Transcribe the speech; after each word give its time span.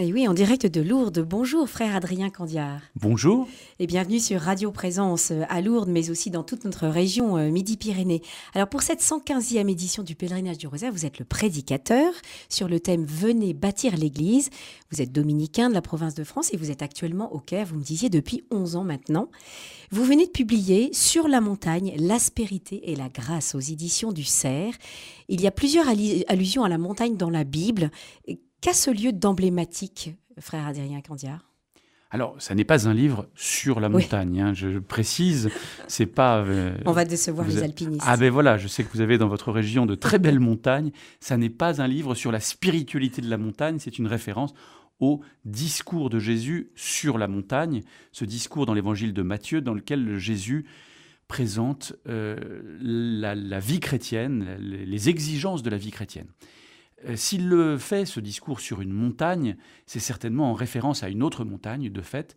Et 0.00 0.12
oui, 0.12 0.28
en 0.28 0.32
direct 0.32 0.64
de 0.64 0.80
Lourdes. 0.80 1.26
Bonjour, 1.28 1.68
frère 1.68 1.96
Adrien 1.96 2.30
Candiard. 2.30 2.80
Bonjour. 2.94 3.48
Et 3.80 3.88
bienvenue 3.88 4.20
sur 4.20 4.40
Radio 4.40 4.70
Présence 4.70 5.32
euh, 5.32 5.42
à 5.48 5.60
Lourdes, 5.60 5.88
mais 5.88 6.08
aussi 6.10 6.30
dans 6.30 6.44
toute 6.44 6.64
notre 6.64 6.86
région 6.86 7.36
euh, 7.36 7.50
Midi-Pyrénées. 7.50 8.22
Alors, 8.54 8.68
pour 8.68 8.82
cette 8.82 9.02
115e 9.02 9.68
édition 9.68 10.04
du 10.04 10.14
pèlerinage 10.14 10.56
du 10.56 10.68
Rosaire, 10.68 10.92
vous 10.92 11.04
êtes 11.04 11.18
le 11.18 11.24
prédicateur 11.24 12.12
sur 12.48 12.68
le 12.68 12.78
thème 12.78 13.04
Venez 13.06 13.54
bâtir 13.54 13.96
l'Église. 13.96 14.50
Vous 14.92 15.02
êtes 15.02 15.10
dominicain 15.10 15.68
de 15.68 15.74
la 15.74 15.82
province 15.82 16.14
de 16.14 16.22
France 16.22 16.54
et 16.54 16.56
vous 16.56 16.70
êtes 16.70 16.82
actuellement 16.82 17.34
au 17.34 17.40
Caire, 17.40 17.66
vous 17.66 17.74
me 17.74 17.82
disiez, 17.82 18.08
depuis 18.08 18.44
11 18.52 18.76
ans 18.76 18.84
maintenant. 18.84 19.28
Vous 19.90 20.04
venez 20.04 20.26
de 20.26 20.30
publier 20.30 20.90
Sur 20.92 21.26
la 21.26 21.40
montagne, 21.40 21.96
l'aspérité 21.98 22.92
et 22.92 22.94
la 22.94 23.08
grâce 23.08 23.56
aux 23.56 23.60
éditions 23.60 24.12
du 24.12 24.22
Cerf. 24.22 24.76
Il 25.28 25.40
y 25.40 25.48
a 25.48 25.50
plusieurs 25.50 25.88
allusions 25.88 26.62
à 26.62 26.68
la 26.68 26.78
montagne 26.78 27.16
dans 27.16 27.30
la 27.30 27.42
Bible. 27.42 27.90
Qu'a 28.60 28.72
ce 28.72 28.90
lieu 28.90 29.12
d'emblématique, 29.12 30.16
frère 30.38 30.66
Adrien 30.66 31.00
Candiard 31.00 31.44
alors, 32.10 32.36
ça 32.38 32.54
n'est 32.54 32.64
pas 32.64 32.88
un 32.88 32.94
livre 32.94 33.28
sur 33.34 33.80
la 33.80 33.90
montagne, 33.90 34.40
hein, 34.40 34.54
je, 34.54 34.78
précise. 34.78 35.50
C'est 35.88 36.06
pas. 36.06 36.38
Euh, 36.38 36.74
On 36.86 36.92
va 36.92 37.04
décevoir 37.04 37.46
les 37.46 37.62
alpinistes. 37.62 38.02
Ah 38.06 38.16
ben 38.16 38.30
voilà, 38.30 38.56
je 38.56 38.66
sais 38.66 38.82
que 38.82 38.88
vous 38.94 39.02
avez 39.02 39.18
dans 39.18 39.28
votre 39.28 39.52
région 39.52 39.84
de 39.84 39.94
très 39.94 40.18
belles 40.18 40.40
montagnes. 40.40 40.90
Ça 41.20 41.36
n'est 41.36 41.50
pas 41.50 41.82
un 41.82 41.86
livre 41.86 42.14
sur 42.14 42.32
la 42.32 42.40
spiritualité 42.40 43.20
de 43.20 43.28
la 43.28 43.36
montagne. 43.36 43.76
C'est 43.78 43.98
une 43.98 44.06
référence 44.06 44.54
au 45.00 45.20
discours 45.44 46.08
de 46.08 46.18
Jésus 46.18 46.70
sur 46.74 47.18
la 47.18 47.28
montagne, 47.28 47.82
ce 48.12 48.24
discours 48.24 48.64
dans 48.64 48.72
l'évangile 48.72 49.12
de 49.12 49.20
Matthieu 49.20 49.60
dans 49.60 49.74
lequel 49.74 50.16
Jésus 50.16 50.64
présente 51.28 51.92
euh, 52.08 52.62
la, 52.80 53.60
vie 53.60 53.80
chrétienne, 53.80 54.56
les 54.58 55.08
exigences 55.10 55.62
de 55.62 55.68
la 55.68 55.76
vie 55.76 55.90
chrétienne. 55.90 56.28
Euh, 57.06 57.16
s'il 57.16 57.48
le 57.48 57.78
fait, 57.78 58.04
ce 58.04 58.20
discours 58.20 58.60
sur 58.60 58.80
une 58.80 58.92
montagne, 58.92 59.56
c'est 59.86 60.00
certainement 60.00 60.50
en 60.50 60.54
référence 60.54 61.02
à 61.02 61.08
une 61.08 61.22
autre 61.22 61.44
montagne, 61.44 61.90
de 61.90 62.00
fait, 62.00 62.36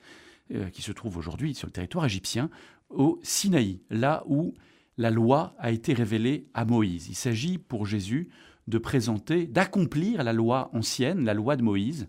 euh, 0.53 0.69
qui 0.69 0.81
se 0.81 0.91
trouve 0.91 1.17
aujourd'hui 1.17 1.55
sur 1.55 1.67
le 1.67 1.71
territoire 1.71 2.05
égyptien, 2.05 2.49
au 2.89 3.19
Sinaï, 3.23 3.81
là 3.89 4.23
où 4.27 4.53
la 4.97 5.09
loi 5.09 5.55
a 5.57 5.71
été 5.71 5.93
révélée 5.93 6.47
à 6.53 6.65
Moïse. 6.65 7.07
Il 7.09 7.15
s'agit 7.15 7.57
pour 7.57 7.85
Jésus 7.85 8.29
de 8.67 8.77
présenter, 8.77 9.47
d'accomplir 9.47 10.23
la 10.23 10.33
loi 10.33 10.69
ancienne, 10.73 11.25
la 11.25 11.33
loi 11.33 11.55
de 11.55 11.63
Moïse, 11.63 12.07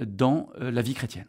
euh, 0.00 0.04
dans 0.06 0.48
la 0.58 0.82
vie 0.82 0.94
chrétienne. 0.94 1.26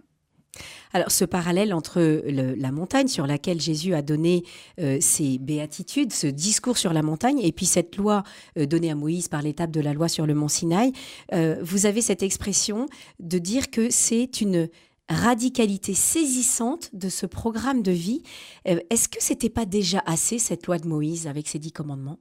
Alors 0.93 1.11
ce 1.11 1.25
parallèle 1.25 1.73
entre 1.73 2.23
la 2.25 2.71
montagne 2.71 3.07
sur 3.07 3.25
laquelle 3.25 3.59
Jésus 3.59 3.95
a 3.95 4.01
donné 4.01 4.43
euh, 4.79 4.97
ses 5.01 5.39
béatitudes, 5.39 6.13
ce 6.13 6.27
discours 6.27 6.77
sur 6.77 6.93
la 6.93 7.01
montagne, 7.01 7.39
et 7.39 7.51
puis 7.51 7.65
cette 7.65 7.95
loi 7.97 8.23
euh, 8.57 8.65
donnée 8.65 8.91
à 8.91 8.95
Moïse 8.95 9.27
par 9.27 9.41
l'étape 9.41 9.71
de 9.71 9.81
la 9.81 9.93
loi 9.93 10.07
sur 10.07 10.27
le 10.27 10.35
mont 10.35 10.47
Sinaï, 10.47 10.91
euh, 11.33 11.57
vous 11.63 11.87
avez 11.87 12.01
cette 12.01 12.21
expression 12.21 12.85
de 13.19 13.39
dire 13.39 13.71
que 13.71 13.89
c'est 13.89 14.41
une 14.41 14.69
radicalité 15.09 15.93
saisissante 15.95 16.91
de 16.93 17.09
ce 17.09 17.25
programme 17.25 17.83
de 17.83 17.91
vie. 17.91 18.23
Est-ce 18.63 19.09
que 19.09 19.17
c'était 19.19 19.49
pas 19.49 19.65
déjà 19.65 20.01
assez 20.05 20.39
cette 20.39 20.65
loi 20.65 20.77
de 20.79 20.87
Moïse 20.87 21.27
avec 21.27 21.49
ses 21.49 21.59
dix 21.59 21.73
commandements? 21.73 22.19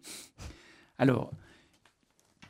Alors, 0.98 1.30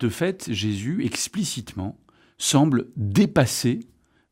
de 0.00 0.08
fait, 0.08 0.50
Jésus 0.50 1.04
explicitement 1.04 1.98
semble 2.38 2.88
dépasser 2.96 3.80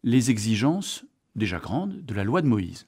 les 0.03 0.31
exigences 0.31 1.05
déjà 1.37 1.59
grande 1.59 2.05
de 2.05 2.15
la 2.15 2.25
loi 2.25 2.43
de 2.43 2.47
Moïse. 2.47 2.87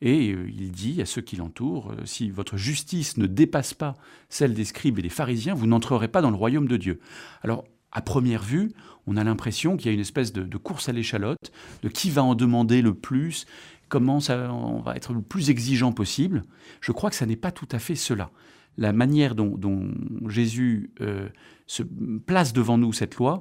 Et 0.00 0.32
euh, 0.32 0.50
il 0.50 0.72
dit 0.72 1.00
à 1.00 1.06
ceux 1.06 1.22
qui 1.22 1.36
l'entourent, 1.36 1.92
euh, 1.92 2.04
si 2.04 2.30
votre 2.30 2.56
justice 2.56 3.16
ne 3.16 3.26
dépasse 3.26 3.72
pas 3.72 3.94
celle 4.28 4.52
des 4.52 4.64
scribes 4.64 4.98
et 4.98 5.02
des 5.02 5.08
pharisiens, 5.08 5.54
vous 5.54 5.68
n'entrerez 5.68 6.08
pas 6.08 6.20
dans 6.22 6.30
le 6.30 6.36
royaume 6.36 6.66
de 6.66 6.76
Dieu. 6.76 6.98
Alors, 7.42 7.64
à 7.92 8.02
première 8.02 8.42
vue, 8.42 8.72
on 9.06 9.16
a 9.16 9.22
l'impression 9.22 9.76
qu'il 9.76 9.86
y 9.86 9.90
a 9.90 9.92
une 9.92 10.00
espèce 10.00 10.32
de, 10.32 10.56
course 10.56 10.88
à 10.88 10.92
l'échalote, 10.92 11.52
de 11.82 11.88
qui 11.88 12.10
va 12.10 12.24
en 12.24 12.34
demander 12.34 12.82
le 12.82 12.94
plus, 12.94 13.46
comment 13.88 14.18
ça, 14.18 14.52
on 14.52 14.80
va 14.80 14.96
être 14.96 15.12
le 15.12 15.22
plus 15.22 15.50
exigeant 15.50 15.92
possible. 15.92 16.42
Je 16.80 16.90
crois 16.90 17.10
que 17.10 17.16
ça 17.16 17.26
n'est 17.26 17.36
pas 17.36 17.52
tout 17.52 17.68
à 17.70 17.78
fait 17.78 17.94
cela. 17.94 18.30
La 18.78 18.92
manière 18.94 19.34
dont, 19.34 19.92
Jésus 20.26 20.90
euh, 21.00 21.28
se 21.66 21.82
place 21.82 22.54
devant 22.54 22.78
nous 22.78 22.94
cette 22.94 23.16
loi, 23.16 23.40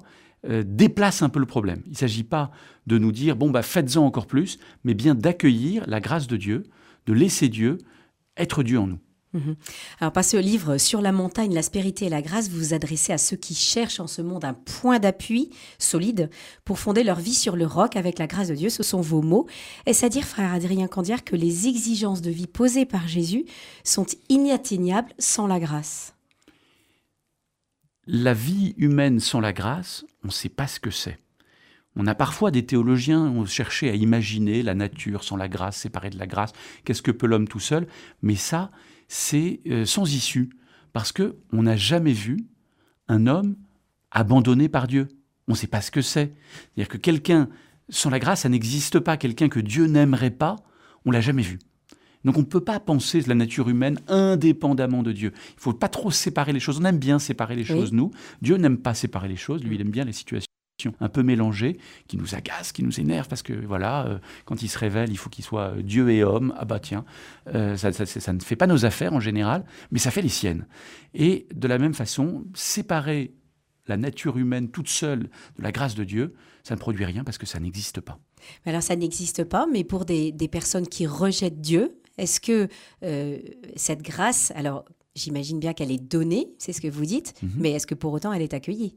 euh, 0.50 0.64
déplace 0.66 1.22
un 1.22 1.30
peu 1.30 1.40
le 1.40 1.46
problème. 1.46 1.82
Il 1.86 1.92
ne 1.92 1.98
s'agit 1.98 2.24
pas 2.24 2.52
de 2.88 2.98
nous 2.98 3.12
dire, 3.12 3.36
bon, 3.36 3.52
bah, 3.52 3.62
faites-en 3.62 4.06
encore 4.06 4.28
plus, 4.28 4.58
mais 4.84 4.94
bien 4.94 5.16
d'accueillir 5.16 5.84
la 5.88 6.00
grâce 6.00 6.28
de 6.28 6.38
Dieu, 6.38 6.64
de 7.06 7.14
laisser 7.14 7.48
Dieu 7.48 7.78
être 8.38 8.64
Dieu 8.64 8.80
en 8.80 8.88
nous. 8.88 9.00
Mhm. 9.34 9.56
Alors, 10.00 10.12
par 10.12 10.26
ce 10.26 10.36
livre 10.38 10.78
sur 10.78 11.02
la 11.02 11.12
montagne, 11.12 11.54
l'aspérité 11.54 12.06
et 12.06 12.10
la 12.10 12.22
grâce, 12.22 12.50
vous 12.50 12.58
vous 12.58 12.74
adressez 12.74 13.14
à 13.14 13.18
ceux 13.18 13.38
qui 13.38 13.56
cherchent 13.56 14.00
en 14.00 14.08
ce 14.08 14.22
monde 14.22 14.44
un 14.44 14.54
point 14.54 15.00
d'appui 15.00 15.52
solide 15.80 16.30
pour 16.66 16.80
fonder 16.80 17.04
leur 17.04 17.20
vie 17.20 17.34
sur 17.34 17.56
le 17.56 17.66
roc 17.66 17.96
avec 17.96 18.20
la 18.20 18.28
grâce 18.28 18.50
de 18.50 18.56
Dieu. 18.56 18.70
Ce 18.70 18.84
sont 18.84 19.00
vos 19.00 19.22
mots. 19.22 19.48
Est-ce 19.86 20.06
à 20.06 20.10
dire, 20.10 20.26
frère 20.26 20.52
Adrien 20.54 20.88
Candière, 20.88 21.24
que 21.24 21.36
les 21.36 21.68
exigences 21.68 22.22
de 22.22 22.32
vie 22.32 22.48
posées 22.48 22.86
par 22.86 23.08
Jésus 23.08 23.46
sont 23.84 24.06
inatteignables 24.28 25.14
sans 25.18 25.48
la 25.48 25.60
grâce? 25.60 26.14
La 28.08 28.34
vie 28.34 28.74
humaine 28.78 29.20
sans 29.20 29.40
la 29.40 29.54
grâce, 29.54 30.04
on 30.24 30.28
ne 30.28 30.32
sait 30.32 30.50
pas 30.50 30.68
ce 30.68 30.80
que 30.80 30.92
c'est. 30.92 31.20
On 31.96 32.08
a 32.08 32.16
parfois 32.16 32.52
des 32.52 32.66
théologiens 32.66 33.22
ont 33.22 33.46
cherché 33.46 33.90
à 33.90 33.96
imaginer 33.96 34.64
la 34.64 34.76
nature 34.76 35.24
sans 35.24 35.36
la 35.36 35.50
grâce, 35.50 35.78
séparée 35.78 36.10
de 36.10 36.18
la 36.18 36.28
grâce. 36.28 36.54
Qu'est-ce 36.86 37.02
que 37.02 37.12
peut 37.12 37.28
l'homme 37.28 37.48
tout 37.48 37.60
seul? 37.60 37.88
Mais 38.22 38.36
ça, 38.36 38.72
c'est 39.10 39.60
euh, 39.68 39.86
sans 39.86 40.14
issue, 40.14 40.50
parce 40.94 41.12
que 41.12 41.36
on 41.52 41.64
n'a 41.64 41.76
jamais 41.76 42.14
vu 42.14 42.38
un 43.10 43.28
homme 43.28 43.58
abandonné 44.10 44.70
par 44.70 44.88
Dieu. 44.88 45.10
On 45.48 45.52
ne 45.52 45.58
sait 45.58 45.68
pas 45.68 45.82
ce 45.82 45.92
que 45.92 46.02
c'est. 46.02 46.34
C'est-à-dire 46.76 46.88
que 46.88 46.98
quelqu'un 46.98 47.50
sans 47.90 48.10
la 48.10 48.20
grâce, 48.20 48.42
ça 48.42 48.50
n'existe 48.50 49.00
pas. 49.00 49.18
Quelqu'un 49.18 49.50
que 49.50 49.60
Dieu 49.60 49.86
n'aimerait 49.86 50.32
pas, 50.32 50.56
on 51.06 51.12
l'a 51.12 51.22
jamais 51.22 51.42
vu. 51.42 51.60
Donc 52.26 52.38
on 52.38 52.42
ne 52.42 52.46
peut 52.46 52.62
pas 52.64 52.80
penser 52.80 53.22
la 53.22 53.36
nature 53.36 53.70
humaine 53.70 54.00
indépendamment 54.08 55.04
de 55.04 55.12
Dieu. 55.12 55.32
Il 55.34 55.56
ne 55.58 55.62
faut 55.62 55.74
pas 55.74 55.90
trop 55.90 56.12
séparer 56.12 56.54
les 56.54 56.60
choses. 56.60 56.80
On 56.80 56.86
aime 56.86 57.00
bien 57.00 57.20
séparer 57.20 57.56
les 57.56 57.64
choses, 57.64 57.92
nous. 57.92 58.12
Dieu 58.42 58.58
n'aime 58.58 58.78
pas 58.78 58.94
séparer 58.94 59.28
les 59.28 59.36
choses. 59.36 59.64
Lui, 59.64 59.76
il 59.76 59.82
aime 59.82 59.90
bien 59.90 60.06
les 60.06 60.14
situations 60.14 60.48
un 61.00 61.10
peu 61.10 61.24
mélangées, 61.24 61.78
qui 62.08 62.18
nous 62.18 62.36
agacent, 62.36 62.72
qui 62.72 62.84
nous 62.84 63.00
énervent, 63.00 63.28
parce 63.28 63.44
que 63.44 63.54
voilà, 63.54 64.08
euh, 64.08 64.20
quand 64.46 64.64
il 64.64 64.68
se 64.68 64.78
révèle, 64.78 65.12
il 65.12 65.18
faut 65.18 65.30
qu'il 65.30 65.44
soit 65.44 65.76
euh, 65.76 65.82
Dieu 65.82 66.10
et 66.10 66.24
homme. 66.24 66.54
Ah 66.58 66.66
bah 66.66 66.80
tiens, 66.80 67.06
euh, 67.54 67.78
ça, 67.78 67.92
ça, 67.92 68.34
ne 68.34 68.40
fait 68.40 68.56
pas 68.56 68.68
nos 68.68 68.86
affaires 68.86 69.14
en 69.14 69.20
général, 69.20 69.66
mais 69.92 70.00
ça 70.00 70.12
fait 70.12 70.22
les 70.22 70.30
siennes. 70.30 70.66
Et 71.14 71.48
de 71.54 71.68
la 71.68 71.78
même 71.78 71.94
façon, 71.94 72.46
séparer 72.54 73.34
la 73.88 73.98
nature 73.98 74.38
humaine 74.38 74.70
toute 74.70 74.88
seule 74.88 75.30
de 75.58 75.64
la 75.64 75.72
grâce 75.72 75.96
de 75.96 76.04
Dieu, 76.04 76.34
ça 76.64 76.76
ne 76.76 76.80
produit 76.80 77.06
rien 77.06 77.24
parce 77.24 77.38
que 77.38 77.46
ça 77.46 77.60
n'existe 77.60 78.00
pas. 78.00 78.20
Alors 78.66 78.84
ça 78.84 78.96
n'existe 78.96 79.44
pas, 79.44 79.68
mais 79.72 79.84
pour 79.84 80.06
des, 80.06 80.32
des 80.32 80.48
personnes 80.48 80.88
qui 80.88 81.08
rejettent 81.08 81.62
Dieu, 81.62 82.01
est-ce 82.22 82.40
que 82.40 82.68
euh, 83.04 83.40
cette 83.76 84.04
grâce, 84.04 84.52
alors 84.56 84.86
j'imagine 85.16 85.60
bien 85.60 85.74
qu'elle 85.74 85.92
est 85.92 86.02
donnée, 86.02 86.50
c'est 86.60 86.72
ce 86.72 86.80
que 86.80 86.88
vous 86.88 87.06
dites, 87.06 87.34
mhm. 87.42 87.52
mais 87.58 87.72
est-ce 87.72 87.88
que 87.88 87.96
pour 87.96 88.14
autant 88.14 88.32
elle 88.32 88.44
est 88.44 88.54
accueillie? 88.54 88.96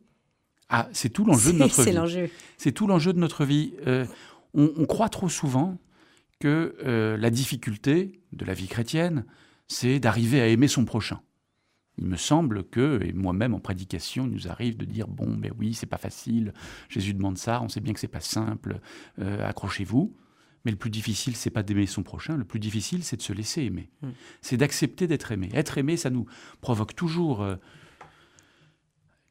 Ah, 0.69 0.89
c'est 0.93 1.09
tout 1.09 1.25
l'enjeu 1.25 1.53
de 1.53 1.59
notre 1.59 1.75
vie. 1.75 1.85
C'est 1.85 1.93
l'enjeu. 1.93 2.31
C'est 2.59 2.73
tout 2.73 2.87
l'enjeu 2.87 3.13
de 3.15 3.19
notre 3.19 3.45
vie. 3.45 3.75
Euh, 3.87 4.05
on, 4.53 4.85
croit 4.87 5.09
trop 5.09 5.29
souvent 5.29 5.79
que 6.39 6.77
euh, 6.85 7.17
la 7.17 7.31
difficulté 7.31 8.21
de 8.33 8.45
la 8.45 8.55
vie 8.55 8.69
chrétienne, 8.69 9.25
c'est 9.69 9.99
d'arriver 10.01 10.41
à 10.41 10.49
aimer 10.49 10.69
son 10.69 10.85
prochain. 10.85 11.21
Il 11.97 12.07
me 12.07 12.17
semble 12.17 12.65
que, 12.65 13.01
et 13.03 13.13
moi-même 13.13 13.55
en 13.55 13.61
prédication, 13.61 14.27
il 14.27 14.33
nous 14.33 14.49
arrive 14.49 14.77
de 14.77 14.85
dire 14.85 15.09
bon, 15.09 15.37
mais 15.39 15.51
oui, 15.59 15.75
c'est 15.75 15.87
pas 15.87 15.99
facile. 15.99 16.53
Jésus 16.89 17.15
demande 17.15 17.39
ça, 17.39 17.63
on 17.63 17.69
sait 17.69 17.81
bien 17.81 17.95
que 17.95 18.01
c'est 18.01 18.09
pas 18.09 18.21
simple. 18.21 18.81
accrochez-vous. 19.19 20.15
Mais 20.65 20.71
le 20.71 20.77
plus 20.77 20.91
difficile, 20.91 21.37
c'est 21.37 21.51
pas 21.51 21.63
d'aimer 21.63 21.87
son 21.87 22.03
prochain. 22.03 22.37
Le 22.37 22.45
plus 22.45 22.61
difficile, 22.61 23.05
c'est 23.05 23.17
de 23.17 23.23
se 23.23 23.33
laisser 23.33 23.63
aimer. 23.63 23.91
Mm. 24.03 24.09
C'est 24.41 24.57
d'accepter 24.57 25.07
d'être 25.07 25.31
aimé. 25.31 25.51
Être 25.53 25.79
aimé, 25.79 25.97
ça 25.97 26.11
nous 26.11 26.27
provoque 26.61 26.95
toujours 26.95 27.43
euh, 27.43 27.57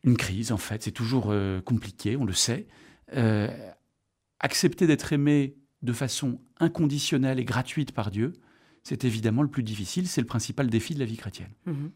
une 0.03 0.17
crise, 0.17 0.51
en 0.51 0.57
fait. 0.57 0.83
C'est 0.83 0.91
toujours 0.91 1.27
euh, 1.29 1.61
compliqué, 1.61 2.17
on 2.17 2.25
le 2.25 2.33
sait. 2.33 2.67
Euh, 3.16 3.47
accepter 4.39 4.85
d'être 4.85 5.11
aimé 5.13 5.56
de 5.81 5.94
façon 5.94 6.39
inconditionnelle 6.59 7.39
et 7.39 7.45
gratuite 7.45 7.91
par 7.91 8.12
Dieu, 8.12 8.33
c'est 8.83 9.06
évidemment 9.06 9.44
le 9.44 9.47
plus 9.47 9.63
difficile, 9.63 10.07
c'est 10.09 10.19
le 10.19 10.27
principal 10.27 10.69
défi 10.69 10.94
de 10.94 11.00
la 11.00 11.06
vie 11.06 11.15
chrétienne. 11.15 11.51
Mhm. 11.65 11.91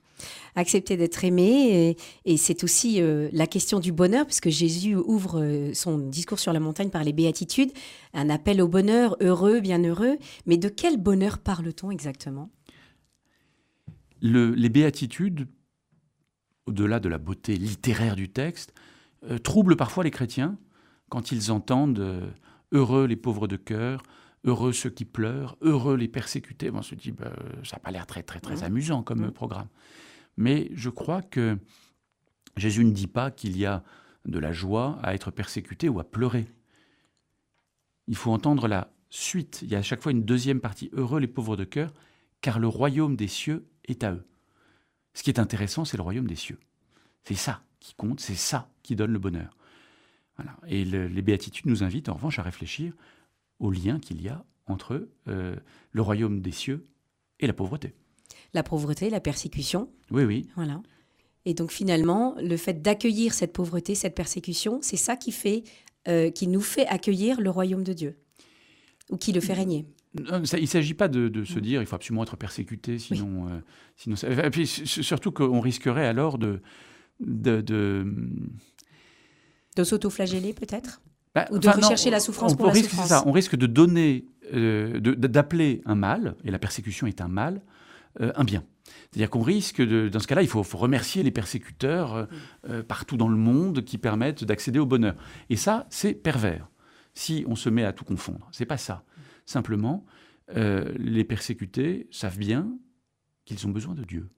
Accepter 0.56 0.96
d'être 0.96 1.24
aimé, 1.26 1.98
et, 2.24 2.38
c'est 2.38 2.64
aussi 2.64 3.02
euh, 3.02 3.30
la 3.34 3.46
question 3.46 3.80
du 3.80 3.92
bonheur, 3.92 4.26
puisque 4.26 4.50
Jésus 4.50 4.96
ouvre 4.96 5.42
euh, 5.42 5.74
son 5.74 5.98
discours 5.98 6.40
sur 6.40 6.54
la 6.54 6.62
montagne 6.62 6.90
par 6.90 7.04
les 7.04 7.12
béatitudes, 7.12 7.72
un 8.14 8.30
appel 8.30 8.62
au 8.62 8.70
bonheur, 8.70 9.18
heureux, 9.20 9.60
bienheureux. 9.60 10.18
Mais 10.46 10.58
de 10.58 10.70
quel 10.70 10.98
bonheur 10.98 11.40
parle-t-on 11.40 11.92
exactement? 11.92 12.50
Les 14.22 14.70
béatitudes, 14.70 15.48
au-delà 16.66 17.00
de 17.00 17.10
la 17.10 17.18
beauté 17.18 17.58
littéraire 17.58 18.16
du 18.16 18.30
texte, 18.30 18.74
euh, 19.30 19.38
troublent 19.38 19.76
parfois 19.76 20.06
les 20.06 20.12
chrétiens 20.12 20.58
quand 21.10 21.32
ils 21.32 21.52
entendent 21.52 22.34
heureux 22.72 23.06
les 23.06 23.16
pauvres 23.16 23.48
de 23.48 23.56
cœur, 23.56 24.04
heureux 24.44 24.74
ceux 24.74 24.90
qui 24.90 25.06
pleurent, 25.06 25.58
heureux 25.62 25.96
les 25.96 26.08
persécutés. 26.08 26.72
on 26.72 26.82
se 26.82 26.96
dit, 26.96 27.12
bah, 27.12 27.32
ça 27.64 27.78
n'a 27.78 27.80
pas 27.80 27.92
l'air 27.92 28.08
très, 28.08 28.24
très, 28.24 28.40
très 28.40 28.64
amusant 28.64 29.04
comme 29.04 29.32
programme. 29.32 29.68
Mais 30.38 30.70
je 30.74 30.90
crois 30.90 31.22
que 31.22 31.58
Jésus 32.56 32.86
ne 32.86 32.92
dit 32.92 33.08
pas 33.08 33.32
qu'il 33.32 33.58
y 33.58 33.66
a 33.66 33.84
de 34.26 34.40
la 34.40 34.52
joie 34.52 35.00
à 35.04 35.14
être 35.14 35.32
persécuté 35.32 35.90
ou 35.90 36.00
à 36.00 36.04
pleurer. 36.04 36.48
il 38.08 38.16
faut 38.16 38.32
entendre 38.32 38.68
la 38.68 38.92
suite. 39.10 39.60
Il 39.64 39.70
y 39.70 39.76
a 39.76 39.80
à 39.80 39.84
chaque 39.84 40.02
fois 40.02 40.12
une 40.12 40.24
deuxième 40.24 40.60
partie. 40.60 40.90
Heureux 40.94 41.20
les 41.20 41.28
pauvres 41.28 41.56
de 41.56 41.64
cœur, 41.64 41.94
car 42.42 42.60
le 42.60 42.68
royaume 42.68 43.16
des 43.16 43.28
cieux 43.28 43.68
est 43.86 44.04
à 44.04 44.14
eux. 44.14 44.26
Ce 45.14 45.24
qui 45.24 45.30
est 45.30 45.40
intéressant, 45.40 45.86
c'est 45.86 45.98
le 45.98 46.04
royaume 46.04 46.28
des 46.28 46.36
cieux. 46.36 46.60
C'est 47.24 47.36
ça 47.36 47.64
qui 47.80 47.96
compte, 47.96 48.20
c'est 48.20 48.36
ça 48.36 48.70
qui 48.84 48.96
donne 48.96 49.12
le 49.12 49.20
bonheur. 49.20 49.58
Et 50.68 50.86
les 50.86 51.22
béatitudes 51.22 51.66
nous 51.66 51.84
invitent 51.84 52.10
en 52.10 52.14
revanche 52.14 52.38
à 52.38 52.44
réfléchir 52.44 52.94
au 53.60 53.72
lien 53.72 54.00
qu'il 54.00 54.22
y 54.22 54.30
a 54.30 54.46
entre 54.68 55.08
euh, 55.28 55.56
le 55.92 56.02
royaume 56.02 56.42
des 56.42 56.52
cieux 56.52 56.88
et 57.40 57.48
la 57.48 57.54
pauvreté. 57.54 57.94
La 58.54 58.64
pauvreté, 58.64 59.10
la 59.10 59.20
persécution. 59.20 59.90
Oui, 60.12 60.24
oui. 60.24 60.48
Voilà. 60.56 60.82
Et 61.46 61.54
donc 61.54 61.72
finalement, 61.72 62.36
le 62.42 62.58
fait 62.58 62.82
d'accueillir 62.82 63.34
cette 63.34 63.54
pauvreté, 63.54 63.96
cette 63.96 64.16
persécution, 64.16 64.80
c'est 64.82 64.98
ça 64.98 65.16
qui 65.16 65.32
fait, 65.32 65.64
euh, 66.08 66.30
qui 66.30 66.48
nous 66.48 66.62
fait 66.62 66.86
accueillir 66.88 67.40
le 67.40 67.50
royaume 67.50 67.84
de 67.84 67.94
Dieu, 67.94 68.18
ou 69.10 69.18
qui 69.18 69.32
le 69.32 69.40
fait 69.40 69.54
régner. 69.54 69.86
il 70.16 70.42
ne 70.42 70.66
s'agit 70.66 70.94
pas 70.94 71.08
de, 71.08 71.44
se 71.46 71.60
dire 71.60 71.82
il 71.82 71.88
faut 71.88 71.96
absolument 71.96 72.24
être 72.24 72.36
persécuté, 72.36 73.00
sinon, 73.00 73.48
euh, 73.48 73.60
sinon 73.96 74.16
et 74.16 74.50
puis 74.50 74.68
surtout 74.68 75.32
qu'on 75.32 75.62
risquerait 75.62 76.06
alors 76.06 76.38
de, 76.38 76.62
de, 77.22 77.62
de 77.62 79.84
s'auto-flageller 79.84 80.54
peut-être? 80.54 81.02
Bah, 81.38 81.48
Ou 81.52 81.60
de 81.60 81.70
rechercher 81.70 82.10
la 82.10 82.20
souffrance 82.20 82.56
pour 82.56 82.68
la 82.68 82.74
souffrance 82.74 83.08
ça, 83.08 83.24
On 83.26 83.32
risque 83.32 83.56
de 83.56 83.68
donner, 83.68 84.26
euh, 84.54 85.00
d'appeler 85.00 85.82
un 85.86 85.96
mal, 85.96 86.36
et 86.44 86.52
la 86.52 86.60
persécution 86.60 87.08
est 87.08 87.22
un 87.22 87.28
mal, 87.28 87.62
euh, 88.22 88.32
un 88.36 88.44
bien. 88.44 88.64
C'est-à-dire 89.12 89.30
qu'on 89.30 89.42
risque, 89.42 89.82
de, 89.82 90.10
dans 90.10 90.20
ce 90.20 90.28
cas-là, 90.28 90.42
il 90.42 90.48
faut, 90.48 90.64
remercier 90.64 91.24
les 91.24 91.32
persécuteurs 91.32 92.28
euh, 92.70 92.84
partout 92.84 93.18
dans 93.18 93.28
le 93.28 93.38
monde 93.38 93.84
qui 93.84 93.98
permettent 93.98 94.44
d'accéder 94.44 94.80
au 94.80 94.86
bonheur. 94.86 95.16
Et 95.50 95.56
ça, 95.56 95.86
c'est 95.90 96.14
pervers, 96.14 96.70
si 97.14 97.46
on 97.48 97.56
se 97.56 97.70
met 97.70 97.84
à 97.84 97.94
tout 97.94 98.06
confondre. 98.06 98.48
C'est 98.52 98.66
pas 98.66 98.78
ça. 98.78 99.04
Simplement, 99.46 100.06
les 100.54 101.24
persécutés 101.24 102.08
savent 102.12 102.38
bien 102.38 102.70
qu'ils 103.46 103.66
ont 103.68 103.70
besoin 103.70 103.96
de 103.96 104.04
Dieu. 104.04 104.30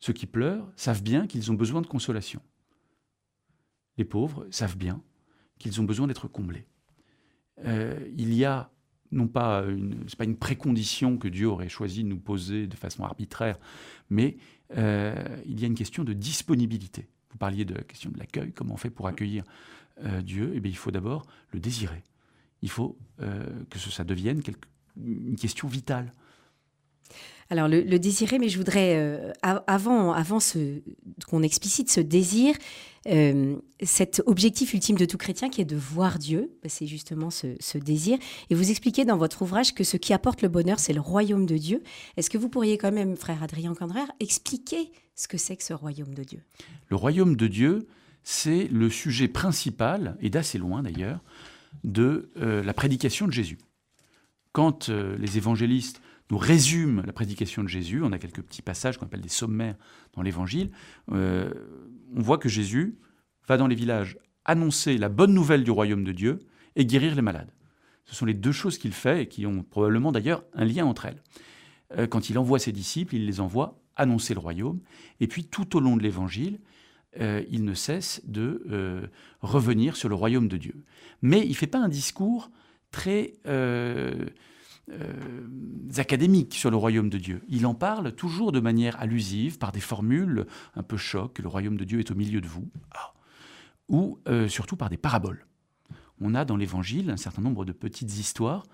Ceux 0.00 0.12
qui 0.12 0.26
pleurent 0.26 0.70
savent 0.76 1.02
bien 1.02 1.26
qu'ils 1.26 1.50
ont 1.50 1.54
besoin 1.54 1.82
de 1.82 1.86
consolation 1.86 2.40
les 3.98 4.04
pauvres 4.04 4.46
savent 4.50 4.76
bien 4.76 5.02
qu'ils 5.58 5.80
ont 5.80 5.84
besoin 5.84 6.06
d'être 6.06 6.28
comblés. 6.28 6.66
Euh, 7.64 7.98
il 8.16 8.34
y 8.34 8.44
a 8.44 8.70
non 9.12 9.28
pas 9.28 9.64
une, 9.64 10.04
pas 10.18 10.24
une 10.24 10.36
précondition 10.36 11.16
que 11.16 11.28
Dieu 11.28 11.46
aurait 11.46 11.68
choisi 11.68 12.02
de 12.02 12.08
nous 12.08 12.18
poser 12.18 12.66
de 12.66 12.76
façon 12.76 13.04
arbitraire, 13.04 13.58
mais 14.10 14.36
euh, 14.76 15.14
il 15.46 15.60
y 15.60 15.64
a 15.64 15.66
une 15.66 15.74
question 15.74 16.04
de 16.04 16.12
disponibilité. 16.12 17.08
Vous 17.30 17.38
parliez 17.38 17.64
de 17.64 17.74
la 17.74 17.82
question 17.82 18.10
de 18.10 18.18
l'accueil, 18.18 18.52
comment 18.52 18.74
on 18.74 18.78
fait 18.78 18.90
pour 18.90 19.06
accueillir 19.06 19.44
euh, 20.04 20.22
Dieu 20.22 20.52
Eh 20.54 20.60
bien, 20.60 20.70
il 20.70 20.76
faut 20.76 20.90
d'abord 20.90 21.26
le 21.52 21.60
désirer. 21.60 22.02
Il 22.62 22.70
faut 22.70 22.98
que 23.18 23.78
ça 23.78 24.02
devienne 24.02 24.40
une 24.96 25.36
question 25.36 25.68
vitale. 25.68 26.10
Alors 27.48 27.68
le, 27.68 27.98
désirer, 27.98 28.38
mais 28.38 28.48
je 28.48 28.58
voudrais, 28.58 29.34
avant, 29.42 30.12
avant 30.12 30.38
qu'on 31.28 31.42
explicite 31.42 31.90
ce 31.90 32.00
désir, 32.00 32.56
euh, 33.08 33.56
cet 33.82 34.22
objectif 34.26 34.74
ultime 34.74 34.96
de 34.96 35.04
tout 35.04 35.18
chrétien 35.18 35.48
qui 35.48 35.60
est 35.60 35.66
de 35.66 35.76
voir 35.76 36.18
Dieu, 36.18 36.50
bah, 36.62 36.68
c'est 36.68 36.86
justement 36.86 37.30
ce, 37.30 37.78
désir. 37.78 38.18
Et 38.50 38.54
vous 38.54 38.70
expliquez 38.70 39.04
dans 39.04 39.16
votre 39.16 39.42
ouvrage 39.42 39.74
que 39.74 39.84
ce 39.84 39.96
qui 39.96 40.12
apporte 40.12 40.42
le 40.42 40.48
bonheur, 40.48 40.78
c'est 40.80 40.92
le 40.92 41.00
royaume 41.00 41.46
de 41.46 41.56
Dieu. 41.56 41.82
Est-ce 42.16 42.30
que 42.30 42.38
vous 42.38 42.48
pourriez 42.48 42.78
quand 42.78 42.92
même, 42.92 43.16
frère 43.16 43.42
Adrien 43.42 43.74
Candrer, 43.74 44.06
expliquer 44.18 44.90
ce 45.14 45.28
que 45.28 45.38
c'est 45.38 45.56
que 45.56 45.62
ce 45.62 45.72
royaume 45.72 46.14
de 46.14 46.24
Dieu? 46.24 46.40
Le 46.88 46.96
royaume 46.96 47.36
de 47.36 47.46
Dieu, 47.46 47.86
c'est 48.24 48.66
le 48.68 48.90
sujet 48.90 49.28
principal, 49.28 50.16
et 50.20 50.30
d'assez 50.30 50.58
loin 50.58 50.82
d'ailleurs, 50.82 51.22
de 51.84 52.30
euh, 52.38 52.62
la 52.64 52.74
prédication 52.74 53.26
de 53.26 53.32
Jésus. 53.32 53.58
Quand 54.52 54.88
euh, 54.88 55.16
les 55.18 55.36
évangélistes 55.36 56.00
nous 56.30 56.38
résument 56.38 57.02
la 57.04 57.12
prédication 57.12 57.62
de 57.62 57.68
Jésus, 57.68 58.02
on 58.02 58.12
a 58.12 58.18
quelques 58.18 58.42
petits 58.42 58.62
passages 58.62 58.98
qu'on 58.98 59.06
appelle 59.06 59.20
des 59.20 59.28
sommaires 59.28 59.76
dans 60.14 60.22
l'évangile, 60.22 60.70
on 61.08 61.50
voit 62.16 62.38
que 62.38 62.48
Jésus 62.48 62.98
va 63.46 63.56
dans 63.56 63.66
les 63.66 63.76
villages 63.76 64.18
annoncer 64.44 64.98
la 64.98 65.08
bonne 65.08 65.34
nouvelle 65.34 65.62
du 65.64 65.70
royaume 65.70 66.04
de 66.04 66.12
Dieu 66.12 66.40
et 66.74 66.84
guérir 66.84 67.14
les 67.14 67.22
malades. 67.22 67.52
Ce 68.04 68.14
sont 68.14 68.26
les 68.26 68.34
deux 68.34 68.52
choses 68.52 68.78
qu'il 68.78 68.92
fait 68.92 69.22
et 69.22 69.28
qui 69.28 69.46
ont 69.46 69.62
probablement 69.62 70.12
d'ailleurs 70.12 70.44
un 70.54 70.64
lien 70.64 70.86
entre 70.86 71.06
elles. 71.06 71.22
Euh, 71.96 72.06
quand 72.06 72.30
il 72.30 72.38
envoie 72.38 72.58
ses 72.58 72.72
disciples, 72.72 73.16
il 73.16 73.26
les 73.26 73.40
envoie 73.40 73.80
annoncer 73.96 74.34
le 74.34 74.40
royaume. 74.40 74.80
Et 75.20 75.26
puis 75.26 75.44
tout 75.44 75.76
au 75.76 75.80
long 75.80 75.96
de 75.96 76.02
l'évangile, 76.02 76.60
euh, 77.20 77.42
il 77.50 77.64
ne 77.64 77.74
cesse 77.74 78.20
de 78.24 78.62
euh, 78.70 79.06
revenir 79.40 79.96
sur 79.96 80.08
le 80.08 80.14
royaume 80.14 80.48
de 80.48 80.56
Dieu. 80.56 80.84
Mais 81.22 81.40
il 81.42 81.50
ne 81.50 81.54
fait 81.54 81.66
pas 81.66 81.78
un 81.78 81.88
discours 81.88 82.50
très 82.90 83.34
euh, 83.46 84.26
académiques 85.98 86.54
sur 86.54 86.70
le 86.70 86.76
royaume 86.76 87.10
de 87.10 87.18
Dieu. 87.18 87.42
Il 87.48 87.66
en 87.66 87.74
parle 87.74 88.12
toujours 88.12 88.52
de 88.52 88.60
manière 88.60 89.00
allusive, 89.00 89.58
par 89.58 89.72
des 89.72 89.80
formules 89.80 90.46
un 90.74 90.82
peu 90.82 90.96
choc, 90.96 91.38
le 91.38 91.48
royaume 91.48 91.76
de 91.76 91.84
Dieu 91.84 91.98
est 91.98 92.10
au 92.10 92.14
milieu 92.14 92.40
de 92.40 92.46
vous, 92.46 92.68
ah. 92.92 93.12
ou 93.88 94.18
euh, 94.28 94.48
surtout 94.48 94.76
par 94.76 94.90
des 94.90 94.96
paraboles. 94.96 95.46
On 96.20 96.34
a 96.34 96.44
dans 96.44 96.56
l'Évangile 96.56 97.10
un 97.10 97.16
certain 97.16 97.42
nombre 97.42 97.64
de 97.64 97.72
petites 97.72 98.18
histoires 98.18 98.64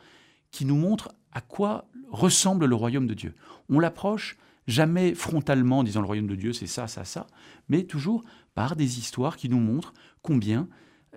qui 0.51 0.65
nous 0.65 0.77
montrent 0.77 1.13
à 1.33 1.41
quoi 1.41 1.89
ressemble 2.11 2.67
le 2.67 2.75
royaume 2.75 3.07
de 3.07 3.15
Dieu. 3.15 3.35
On 3.69 3.81
l'approche 3.81 4.37
jamais 4.67 5.15
frontalement 5.15 5.79
en 5.79 5.83
disant 5.83 6.01
le 6.01 6.07
royaume 6.07 6.29
de 6.29 6.37
Dieu 6.37 6.53
c'est 6.53 6.67
ça, 6.67 6.87
ça, 6.87 7.05
ça, 7.05 7.27
mais 7.69 7.85
toujours 7.85 8.23
par 8.55 8.77
des 8.77 8.99
histoires 8.99 9.37
qui 9.37 9.49
nous 9.49 9.59
montrent 9.59 9.93
combien 10.21 10.69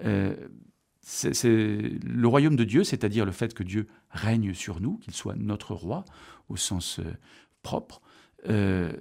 euh, 0.04 0.36
le 1.24 2.26
royaume 2.26 2.56
de 2.56 2.64
Dieu, 2.64 2.84
c'est-à-dire 2.84 3.26
le 3.26 3.32
fait 3.32 3.54
que 3.54 3.62
Dieu 3.62 3.88
règne 4.16 4.54
sur 4.54 4.80
nous, 4.80 4.98
qu'il 4.98 5.14
soit 5.14 5.36
notre 5.36 5.76
roi 5.76 6.06
au 6.50 6.56
sens 6.56 7.00
euh, 7.00 7.14
propre, 7.62 8.02
euh, 8.50 8.94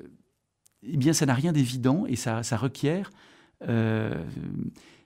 eh 0.83 0.97
bien, 0.97 1.13
ça 1.13 1.27
n'a 1.27 1.35
rien 1.35 1.53
d'évident 1.53 2.05
et 2.07 2.17
ça, 2.17 2.43
requiert 2.57 3.11
euh, 3.69 4.23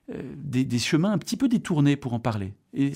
des, 0.08 0.78
chemins 0.78 1.12
un 1.12 1.18
petit 1.18 1.36
peu 1.36 1.48
détournés 1.48 1.96
pour 1.96 2.14
en 2.14 2.20
parler. 2.20 2.54
Et 2.72 2.92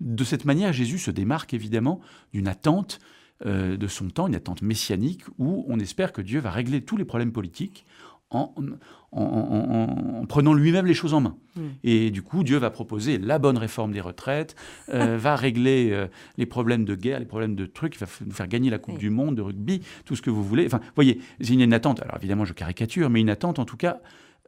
de 0.00 0.24
cette 0.24 0.44
manière, 0.44 0.72
Jésus 0.72 0.98
se 0.98 1.10
démarque 1.10 1.54
évidemment 1.54 2.00
d'une 2.32 2.46
attente 2.46 3.00
de 3.44 3.86
son 3.86 4.10
temps, 4.10 4.26
une 4.26 4.34
attente 4.34 4.62
messianique, 4.62 5.22
où 5.38 5.64
on 5.68 5.78
espère 5.78 6.12
que 6.12 6.22
Dieu 6.22 6.40
va 6.40 6.50
régler 6.50 6.84
tous 6.84 6.96
les 6.96 7.04
problèmes 7.04 7.32
politiques 7.32 7.84
en, 8.30 10.26
prenant 10.28 10.52
lui-même 10.52 10.86
les 10.86 10.94
choses 10.94 11.14
en 11.14 11.20
main. 11.20 11.36
Et 11.82 12.10
du 12.10 12.22
coup, 12.22 12.44
Dieu 12.44 12.58
va 12.58 12.70
proposer 12.70 13.18
la 13.18 13.38
bonne 13.38 13.58
réforme 13.58 13.92
des 13.92 14.00
retraites, 14.00 14.54
euh, 14.90 15.16
va 15.20 15.34
régler 15.34 15.90
euh, 15.90 16.06
les 16.36 16.46
problèmes 16.46 16.84
de 16.84 16.94
guerre, 16.94 17.18
les 17.18 17.26
problèmes 17.26 17.56
de 17.56 17.66
trucs, 17.66 17.96
il 17.96 17.98
va 17.98 18.06
nous 18.24 18.32
faire 18.32 18.46
gagner 18.46 18.70
la 18.70 18.78
Coupe 18.78 18.98
du 18.98 19.10
Monde 19.10 19.36
de 19.36 19.42
rugby, 19.42 19.82
tout 20.04 20.14
ce 20.14 20.22
que 20.22 20.30
vous 20.30 20.44
voulez. 20.44 20.66
Enfin, 20.66 20.78
vous 20.78 20.92
voyez, 20.94 21.20
c'est 21.40 21.54
une, 21.54 21.72
attente, 21.72 22.00
alors 22.02 22.16
évidemment 22.16 22.44
je 22.44 22.52
caricature, 22.52 23.10
mais 23.10 23.20
une 23.20 23.30
attente 23.30 23.58
en 23.58 23.64
tout 23.64 23.76
cas 23.76 24.00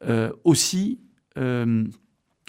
euh, 0.06 0.30
aussi 0.44 1.00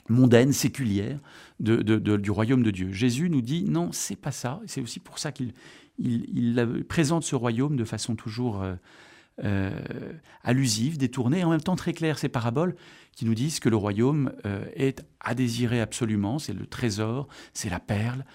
mondaine, 0.09 0.51
séculière 0.51 1.19
du 1.59 2.31
royaume 2.31 2.63
de 2.63 2.71
Dieu. 2.71 2.91
Jésus 2.91 3.29
nous 3.29 3.41
dit 3.41 3.63
non, 3.63 3.91
c'est 3.91 4.15
pas 4.15 4.31
ça. 4.31 4.59
C'est 4.65 4.81
aussi 4.81 5.00
pour 5.00 5.17
ça 5.17 5.31
qu'il 5.31 5.53
il, 5.97 6.83
présente 6.88 7.23
ce 7.23 7.35
royaume 7.35 7.77
de 7.77 7.85
façon 7.85 8.15
toujours 8.15 8.63
euh, 9.43 9.71
allusives, 10.43 10.97
détournées, 10.97 11.39
et 11.39 11.43
en 11.43 11.50
même 11.50 11.61
temps 11.61 11.75
très 11.75 11.93
claires, 11.93 12.19
ces 12.19 12.29
paraboles 12.29 12.75
qui 13.15 13.25
nous 13.25 13.33
disent 13.33 13.59
que 13.59 13.69
le 13.69 13.75
royaume 13.75 14.33
euh, 14.45 14.65
est 14.75 15.03
à 15.19 15.33
désirer 15.33 15.81
absolument, 15.81 16.38
c'est 16.38 16.53
le 16.53 16.67
trésor, 16.67 17.27
c'est 17.53 17.69
la 17.69 17.79
perle, 17.79 18.25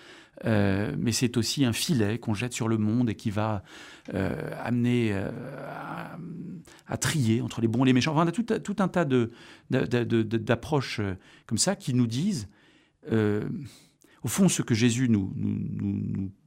euh, 0.47 0.97
mais 0.99 1.13
c'est 1.13 1.37
aussi 1.37 1.65
un 1.65 1.73
filet 1.73 2.19
qu'on 2.19 2.35
jette 2.35 2.55
sur 2.55 2.67
le 2.67 2.79
monde 2.79 3.11
et 3.11 3.15
qui 3.15 3.31
va 3.31 3.63
amener 4.63 5.15
à, 6.87 6.97
trier 6.97 7.41
entre 7.41 7.61
les 7.61 7.69
bons 7.69 7.85
et 7.85 7.87
les 7.87 7.93
méchants. 7.93 8.15
on 8.17 8.21
a 8.21 8.33
tout, 8.33 8.77
un 8.79 8.89
tas 8.89 9.05
d'approches 9.71 11.01
comme 11.47 11.59
ça 11.59 11.77
qui 11.77 11.95
nous 11.95 12.07
disent, 12.07 12.49
au 13.11 14.29
fond, 14.29 14.49
ce 14.49 14.63
que 14.63 14.75
Jésus 14.75 15.09
nous 15.09 15.33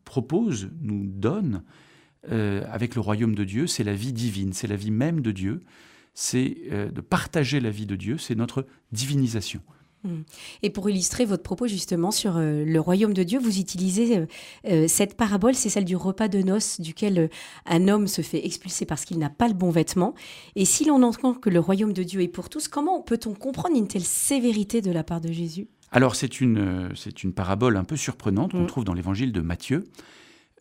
propose, 0.05 0.71
nous 0.81 1.05
donne, 1.05 1.63
euh, 2.31 2.63
avec 2.69 2.95
le 2.95 3.01
royaume 3.01 3.33
de 3.33 3.45
Dieu, 3.45 3.65
c'est 3.65 3.83
la 3.83 3.93
vie 3.93 4.11
divine, 4.11 4.51
c'est 4.51 4.67
la 4.67 4.75
vie 4.75 4.91
même 4.91 5.21
de 5.21 5.31
Dieu, 5.31 5.61
c'est 6.13 6.57
euh, 6.71 6.91
de 6.91 6.99
partager 6.99 7.61
la 7.61 7.69
vie 7.69 7.85
de 7.85 7.95
Dieu, 7.95 8.17
c'est 8.17 8.35
notre 8.35 8.65
divinisation. 8.91 9.61
Hmm. 10.03 10.21
Et 10.61 10.69
pour 10.69 10.89
illustrer 10.89 11.23
votre 11.25 11.43
propos 11.43 11.67
justement 11.67 12.11
sur 12.11 12.35
euh, 12.35 12.65
le 12.65 12.79
royaume 12.79 13.13
de 13.13 13.23
Dieu, 13.23 13.39
vous 13.39 13.59
utilisez 13.59 14.25
cette 14.87 15.15
parabole, 15.15 15.55
c'est 15.55 15.69
celle 15.69 15.85
du 15.85 15.95
repas 15.95 16.27
de 16.27 16.39
noces, 16.39 16.81
duquel 16.81 17.29
un 17.65 17.87
homme 17.87 18.07
se 18.07 18.21
fait 18.21 18.45
expulser 18.45 18.85
parce 18.85 19.05
qu'il 19.05 19.17
n'a 19.17 19.29
pas 19.29 19.47
le 19.47 19.53
bon 19.53 19.69
vêtement. 19.69 20.13
Et 20.55 20.65
si 20.65 20.85
l'on 20.85 21.03
entend 21.03 21.33
que 21.33 21.49
le 21.49 21.59
royaume 21.59 21.93
de 21.93 22.03
Dieu 22.03 22.21
est 22.21 22.27
pour 22.27 22.49
tous, 22.49 22.67
comment 22.67 23.01
peut-on 23.01 23.33
comprendre 23.33 23.77
une 23.77 23.87
telle 23.87 24.03
sévérité 24.03 24.81
de 24.81 24.91
la 24.91 25.03
part 25.03 25.21
de 25.21 25.31
Jésus? 25.31 25.67
Alors 25.91 26.15
c'est 26.15 26.39
une, 26.41 26.91
c'est 26.95 27.23
une 27.23 27.33
parabole 27.33 27.77
un 27.77 27.83
peu 27.85 27.95
surprenante 27.95 28.51
qu'on 28.51 28.63
hmm. 28.63 28.67
trouve 28.67 28.83
dans 28.83 28.93
l'évangile 28.93 29.31
de 29.31 29.41
Matthieu 29.41 29.85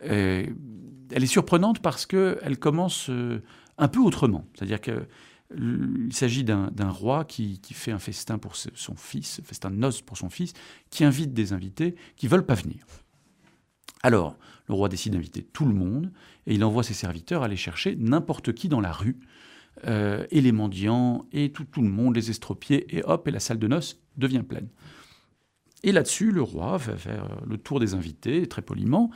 elle 0.00 1.22
est 1.22 1.26
surprenante 1.26 1.80
parce 1.80 2.06
qu'elle 2.06 2.58
commence 2.58 3.10
euh, 3.10 3.42
un 3.78 3.88
peu 3.88 4.00
autrement. 4.00 4.46
C'est-à-dire 4.54 4.80
que 4.80 5.06
Il 5.56 6.12
s'agit 6.12 6.44
d'un 6.44 6.90
roi 6.90 7.24
qui, 7.24 7.60
fait 7.72 7.92
un 7.92 7.98
festin 7.98 8.38
pour 8.38 8.54
son 8.56 8.96
fils, 8.96 9.40
festin 9.44 9.70
de 9.70 9.76
noces 9.76 10.02
pour 10.02 10.16
son 10.18 10.28
fils, 10.28 10.52
qui 10.90 11.04
invite 11.04 11.32
des 11.32 11.52
invités 11.52 11.94
qui 12.16 12.28
veulent 12.28 12.46
pas 12.46 12.54
venir. 12.54 12.84
Alors, 14.02 14.36
le 14.68 14.74
roi 14.74 14.88
décide 14.88 15.14
d'inviter 15.14 15.42
tout 15.42 15.64
le 15.64 15.74
monde 15.74 16.12
et 16.46 16.54
il 16.54 16.62
envoie 16.64 16.82
ses 16.82 16.94
serviteurs 16.94 17.42
aller 17.42 17.56
chercher 17.56 17.96
n'importe 17.96 18.52
qui 18.52 18.68
dans 18.68 18.80
la 18.80 18.92
rue, 18.92 19.16
euh, 19.86 20.26
et 20.30 20.40
les 20.40 20.52
mendiants, 20.52 21.26
et 21.32 21.52
tout, 21.52 21.64
tout 21.64 21.82
le 21.82 21.88
monde, 21.88 22.16
les 22.16 22.30
estropiés, 22.30 22.96
et 22.96 23.02
hop, 23.04 23.28
et 23.28 23.30
la 23.30 23.40
salle 23.40 23.58
de 23.58 23.68
noces 23.68 24.00
devient 24.16 24.42
pleine. 24.42 24.68
Et 25.84 25.92
là-dessus, 25.92 26.32
le 26.32 26.42
roi 26.42 26.76
va 26.76 26.96
faire 26.96 27.28
le 27.46 27.56
tour 27.56 27.78
des 27.78 27.94
invités, 27.94 28.46
très 28.48 28.62
poliment, 28.62 29.10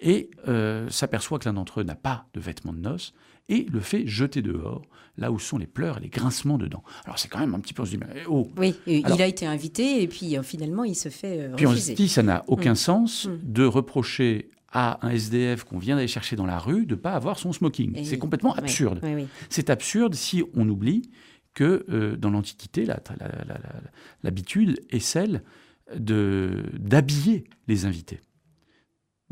et 0.00 0.30
euh, 0.48 0.88
s'aperçoit 0.90 1.38
que 1.38 1.48
l'un 1.48 1.54
d'entre 1.54 1.80
eux 1.80 1.84
n'a 1.84 1.94
pas 1.94 2.26
de 2.34 2.40
vêtements 2.40 2.72
de 2.72 2.80
noces, 2.80 3.14
et 3.48 3.66
le 3.70 3.80
fait 3.80 4.06
jeter 4.06 4.42
dehors, 4.42 4.82
là 5.16 5.30
où 5.30 5.38
sont 5.38 5.58
les 5.58 5.66
pleurs 5.66 5.98
et 5.98 6.00
les 6.00 6.08
grincements 6.08 6.58
dedans. 6.58 6.82
Alors 7.04 7.18
c'est 7.18 7.28
quand 7.28 7.38
même 7.38 7.54
un 7.54 7.60
petit 7.60 7.74
peu, 7.74 7.82
on 7.82 7.84
se 7.84 7.90
dit, 7.90 7.98
mais 7.98 8.24
oh 8.28 8.50
Oui, 8.56 8.74
il 8.86 9.04
a 9.20 9.26
été 9.26 9.46
invité, 9.46 10.02
et 10.02 10.08
puis 10.08 10.36
euh, 10.36 10.42
finalement, 10.42 10.84
il 10.84 10.94
se 10.94 11.08
fait 11.08 11.50
Puis 11.56 11.66
on 11.66 11.74
se 11.74 11.92
dit, 11.92 12.08
ça 12.08 12.22
n'a 12.22 12.44
aucun 12.46 12.72
mm. 12.72 12.76
sens 12.76 13.26
mm. 13.26 13.38
de 13.42 13.64
reprocher 13.64 14.50
à 14.74 15.06
un 15.06 15.10
SDF 15.10 15.64
qu'on 15.64 15.78
vient 15.78 15.94
d'aller 15.94 16.08
chercher 16.08 16.34
dans 16.34 16.46
la 16.46 16.58
rue 16.58 16.84
de 16.84 16.96
ne 16.96 17.00
pas 17.00 17.12
avoir 17.12 17.38
son 17.38 17.52
smoking. 17.52 18.04
C'est 18.04 18.18
complètement 18.18 18.54
absurde. 18.54 19.00
C'est 19.48 19.70
absurde 19.70 20.14
si 20.14 20.42
on 20.54 20.68
oublie 20.68 21.10
que 21.54 21.86
euh, 21.88 22.16
dans 22.16 22.30
l'Antiquité, 22.30 22.84
l'habitude 24.24 24.80
est 24.90 24.98
celle 24.98 25.44
d'habiller 25.96 27.44
les 27.68 27.86
invités 27.86 28.20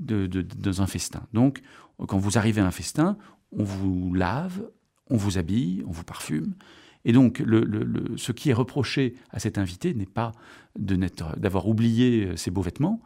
dans 0.03 0.83
un 0.83 0.87
festin. 0.87 1.23
Donc, 1.33 1.61
quand 2.07 2.19
vous 2.19 2.39
arrivez 2.39 2.61
à 2.61 2.67
un 2.67 2.71
festin, 2.71 3.17
on 3.53 3.65
vous 3.65 4.15
lave, 4.15 4.63
on 5.09 5.17
vous 5.17 5.39
habille, 5.39 5.83
on 5.87 5.91
vous 5.91 6.05
parfume. 6.05 6.55
Et 7.05 7.13
donc, 7.13 7.43
ce 8.17 8.33
qui 8.33 8.51
est 8.51 8.55
reproché 8.55 9.15
à 9.31 9.39
cet 9.39 9.59
invité 9.59 9.95
n'est 9.95 10.07
pas 10.07 10.33
d'avoir 10.77 11.69
oublié 11.69 12.27
euh, 12.27 12.37
ses 12.37 12.51
beaux 12.51 12.63
vêtements, 12.63 13.03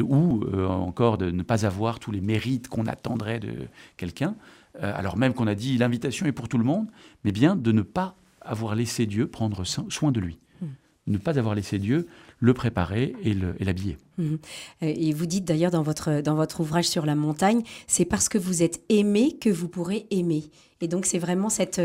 ou 0.00 0.44
euh, 0.44 0.66
encore 0.66 1.18
de 1.18 1.30
ne 1.30 1.42
pas 1.42 1.66
avoir 1.66 1.98
tous 1.98 2.10
les 2.10 2.22
mérites 2.22 2.68
qu'on 2.68 2.86
attendrait 2.86 3.40
de 3.40 3.52
quelqu'un, 3.96 4.36
euh, 4.82 4.92
alors 4.94 5.16
même 5.16 5.34
qu'on 5.34 5.46
a 5.46 5.54
dit 5.54 5.76
l'invitation 5.76 6.26
est 6.26 6.32
pour 6.32 6.48
tout 6.48 6.58
le 6.58 6.64
monde, 6.64 6.90
mais 7.24 7.32
bien 7.32 7.56
de 7.56 7.72
ne 7.72 7.82
pas 7.82 8.16
avoir 8.40 8.74
laissé 8.74 9.04
Dieu 9.06 9.26
prendre 9.26 9.64
soin 9.64 10.12
de 10.12 10.20
lui. 10.20 10.38
Ne 11.06 11.18
pas 11.18 11.38
avoir 11.38 11.54
laissé 11.54 11.78
Dieu 11.78 12.06
le 12.38 12.54
préparer 12.54 13.14
et 13.22 13.34
l'habiller. 13.64 13.98
Mhm. 14.18 14.38
Et 14.80 15.12
vous 15.12 15.26
dites 15.26 15.44
d'ailleurs 15.44 15.70
dans 15.70 15.82
votre, 15.82 16.20
dans 16.20 16.34
votre 16.34 16.60
ouvrage 16.60 16.88
sur 16.88 17.04
la 17.06 17.14
montagne, 17.14 17.62
c'est 17.86 18.04
parce 18.04 18.28
que 18.28 18.38
vous 18.38 18.62
êtes 18.62 18.82
aimé 18.88 19.36
que 19.38 19.50
vous 19.50 19.68
pourrez 19.68 20.06
aimer. 20.10 20.44
Et 20.80 20.88
donc 20.88 21.06
c'est 21.06 21.18
vraiment 21.18 21.48
cette, 21.48 21.80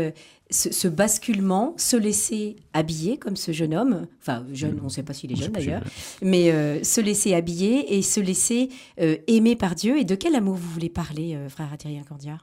ce, 0.50 0.88
basculement, 0.88 1.74
se 1.76 1.96
laisser 1.96 2.56
habiller 2.72 3.16
comme 3.16 3.36
ce 3.36 3.52
jeune 3.52 3.74
homme, 3.74 4.06
enfin 4.20 4.44
jeune, 4.52 4.78
on 4.80 4.84
ne 4.84 4.88
sait 4.88 5.02
pas 5.02 5.12
s'il 5.12 5.32
est 5.32 5.36
jeune 5.36 5.52
d'ailleurs, 5.52 5.82
mais 6.22 6.50
euh, 6.52 6.82
se 6.82 7.00
laisser 7.00 7.34
habiller 7.34 7.96
et 7.96 8.02
se 8.02 8.20
laisser 8.20 8.68
euh, 9.00 9.16
aimer 9.26 9.56
par 9.56 9.74
Dieu. 9.74 9.98
Et 9.98 10.04
de 10.04 10.14
quel 10.14 10.34
amour 10.34 10.56
vous 10.56 10.68
voulez 10.68 10.88
parler, 10.88 11.34
euh, 11.34 11.48
frère 11.48 11.72
Adrien 11.72 12.02
Cordia? 12.02 12.38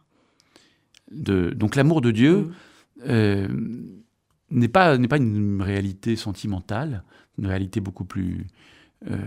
De, 1.12 1.52
Donc 1.52 1.76
l'amour 1.76 2.02
de 2.02 2.12
Dieu 2.12 2.50
mhm. 3.06 4.04
N'est 4.52 4.68
pas, 4.68 4.98
pas 4.98 5.18
une 5.18 5.62
réalité 5.62 6.16
sentimentale, 6.16 7.04
une 7.38 7.48
réalité 7.48 7.80
beaucoup 7.80 8.06
plus 8.06 8.48
euh, 9.10 9.18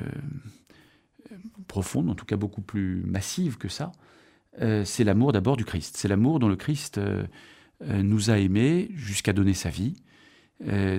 profonde, 1.69 2.11
en 2.11 2.15
tout 2.15 2.25
cas 2.25 2.37
beaucoup 2.37 2.63
plus 2.63 3.03
massive 3.05 3.57
que 3.57 3.69
ça. 3.69 3.93
Euh, 4.61 4.85
c'est 4.85 5.05
l'amour 5.05 5.33
d'abord 5.33 5.57
du 5.57 5.65
Christ. 5.65 5.97
C'est 5.97 6.09
l'amour 6.09 6.41
dont 6.41 6.49
le 6.49 6.57
Christ 6.57 6.99
euh, 6.99 7.25
nous 7.81 8.31
a 8.31 8.39
aimés 8.39 8.91
jusqu'à 8.95 9.33
donner 9.33 9.55
sa 9.55 9.71
vie. 9.71 9.95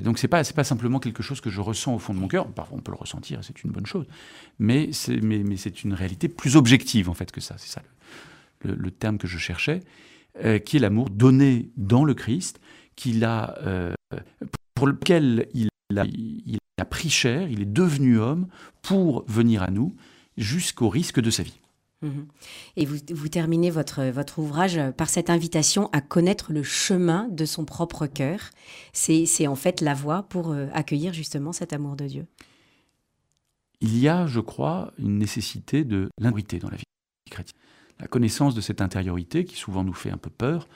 donc 0.03 0.17
c'est 0.17 0.27
pas 0.27 0.43
c'est 0.43 0.55
pas 0.55 0.63
simplement 0.63 0.99
quelque 0.99 1.21
chose 1.21 1.41
que 1.41 1.51
je 1.51 1.61
ressens 1.61 1.93
au 1.93 1.99
fond 1.99 2.13
de 2.13 2.19
mon 2.19 2.27
cœur. 2.27 2.47
Parfois 2.47 2.77
on 2.77 2.81
peut 2.81 2.91
le 2.91 2.97
ressentir, 2.97 3.43
c'est 3.43 3.63
une 3.63 3.71
bonne 3.71 3.85
chose, 3.85 4.07
mais 4.57 4.91
c'est 4.91 5.21
mais, 5.21 5.43
mais 5.43 5.57
c'est 5.57 5.83
une 5.83 5.93
réalité 5.93 6.29
plus 6.29 6.55
objective 6.55 7.09
en 7.09 7.13
fait 7.13 7.31
que 7.31 7.41
ça. 7.41 7.55
C'est 7.59 7.69
ça 7.69 7.83
le, 8.63 8.73
le, 8.73 8.91
terme 8.91 9.19
que 9.19 9.27
je 9.27 9.37
cherchais, 9.37 9.81
qui 10.65 10.77
est 10.77 10.79
l'amour 10.79 11.11
donné 11.11 11.69
dans 11.77 12.03
le 12.03 12.15
Christ, 12.15 12.59
qu'il 12.95 13.23
a 13.23 13.95
pour 14.75 14.87
lequel 14.87 15.47
il 15.53 15.69
a, 15.97 16.05
il 16.05 16.57
a 16.79 16.85
pris 16.85 17.09
chair, 17.09 17.49
il 17.49 17.61
est 17.61 17.71
devenu 17.71 18.19
homme 18.19 18.47
pour 18.81 19.23
venir 19.27 19.63
à 19.63 19.71
nous 19.71 19.95
jusqu'au 20.37 20.89
risque 20.89 21.19
de 21.19 21.29
sa 21.29 21.43
vie. 21.43 21.59
Mhm. 22.01 22.27
Et 22.77 22.85
vous, 22.85 22.97
vous, 23.13 23.27
terminez 23.29 23.69
votre, 23.69 24.03
votre 24.05 24.39
ouvrage 24.39 24.79
par 24.97 25.09
cette 25.09 25.29
invitation 25.29 25.89
à 25.91 26.01
connaître 26.01 26.51
le 26.51 26.63
chemin 26.63 27.27
de 27.29 27.45
son 27.45 27.63
propre 27.63 28.07
cœur. 28.07 28.39
C'est 28.91 29.47
en 29.47 29.55
fait 29.55 29.81
la 29.81 29.93
voie 29.93 30.23
pour 30.23 30.51
euh, 30.51 30.67
accueillir 30.73 31.13
justement 31.13 31.51
cet 31.51 31.73
amour 31.73 31.95
de 31.95 32.07
Dieu. 32.07 32.25
Il 33.81 33.97
y 33.97 34.07
a, 34.07 34.27
je 34.27 34.39
crois, 34.39 34.93
une 34.97 35.17
nécessité 35.17 35.83
de 35.83 36.09
l'intériorité 36.17 36.59
dans 36.59 36.69
la 36.69 36.77
vie 36.77 36.83
chrétienne. 37.29 37.57
La 37.99 38.07
connaissance 38.07 38.55
de 38.55 38.61
cette 38.61 38.81
intériorité 38.81 39.45
qui 39.45 39.55
souvent 39.55 39.83
nous 39.83 39.93
fait 39.93 40.09
un 40.09 40.17
peu 40.17 40.31
peur 40.31 40.67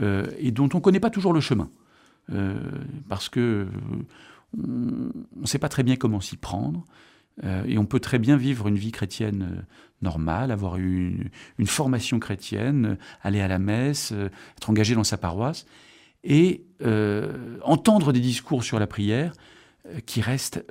euh, 0.00 0.30
et 0.38 0.50
dont 0.50 0.68
on 0.74 0.78
ne 0.78 0.82
connaît 0.82 1.00
pas 1.00 1.10
toujours 1.10 1.32
le 1.32 1.40
chemin. 1.40 1.70
Euh, 2.32 2.58
parce 3.08 3.28
que 3.28 3.68
on 4.56 5.40
ne 5.40 5.46
sait 5.46 5.58
pas 5.58 5.68
très 5.68 5.82
bien 5.82 5.96
comment 5.96 6.20
s'y 6.20 6.36
prendre. 6.36 6.84
Euh, 7.42 7.64
et 7.66 7.78
on 7.78 7.86
peut 7.86 8.00
très 8.00 8.18
bien 8.18 8.36
vivre 8.36 8.68
une 8.68 8.76
vie 8.76 8.92
chrétienne 8.92 9.48
euh, 9.50 9.62
normale, 10.02 10.50
avoir 10.50 10.76
eu 10.76 11.30
une, 11.58 11.66
formation 11.66 12.20
chrétienne, 12.20 12.86
euh, 12.86 12.96
aller 13.22 13.40
à 13.40 13.48
la 13.48 13.58
messe, 13.58 14.12
être 14.56 14.70
engagé 14.70 14.94
dans 14.94 15.04
sa 15.04 15.16
paroisse, 15.16 15.66
et 16.22 16.64
entendre 17.62 18.12
des 18.12 18.20
discours 18.20 18.64
sur 18.64 18.78
la 18.78 18.86
prière 18.86 19.34
qui 20.06 20.20
restent 20.22 20.64